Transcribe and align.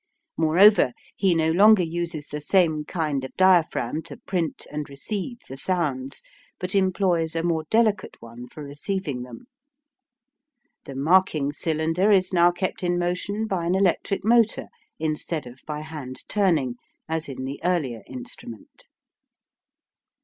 Moreover, 0.35 0.93
he 1.15 1.35
no 1.35 1.51
longer 1.51 1.83
uses 1.83 2.25
the 2.25 2.41
same 2.41 2.85
kind 2.85 3.23
of 3.23 3.35
diaphragm 3.35 4.01
to 4.05 4.17
print 4.17 4.65
and 4.71 4.89
receive 4.89 5.37
the 5.47 5.57
sounds, 5.57 6.23
but 6.59 6.73
employs 6.73 7.35
a 7.35 7.43
more 7.43 7.65
delicate 7.69 8.19
one 8.19 8.47
for 8.47 8.63
receiving 8.63 9.21
them. 9.21 9.45
The 10.85 10.95
marking 10.95 11.53
cylinder 11.53 12.09
is 12.09 12.33
now 12.33 12.49
kept 12.49 12.81
in 12.81 12.97
motion 12.97 13.45
by 13.45 13.67
an 13.67 13.75
electric 13.75 14.25
motor, 14.25 14.69
instead 14.97 15.45
of 15.45 15.61
by 15.67 15.81
hand 15.81 16.27
turning, 16.27 16.77
as 17.07 17.29
in 17.29 17.45
the 17.45 17.59
earlier 17.63 18.01
instrument. 18.07 18.87